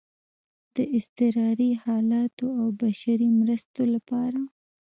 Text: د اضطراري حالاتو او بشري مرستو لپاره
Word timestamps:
د 0.75 0.77
اضطراري 0.97 1.71
حالاتو 1.83 2.45
او 2.61 2.65
بشري 2.81 3.29
مرستو 3.39 3.83
لپاره 3.93 4.39